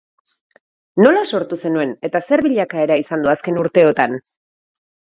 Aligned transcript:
Nola 1.03 1.21
sortu 1.35 1.59
zenuen 1.65 1.93
eta 2.09 2.23
zer 2.25 2.45
bilakaera 2.49 2.99
izan 3.05 3.25
du 3.29 3.35
azken 3.37 3.65
urteotan? 3.67 4.23